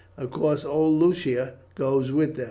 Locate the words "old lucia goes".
0.65-2.11